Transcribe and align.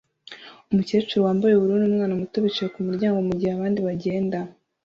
Umukecuru 0.71 1.25
wambaye 1.25 1.53
ubururu 1.55 1.81
n'umwana 1.87 2.19
muto 2.21 2.37
bicaye 2.45 2.69
kumuryango 2.75 3.17
mugihe 3.27 3.51
abandi 3.53 3.79
bagenda 3.87 4.37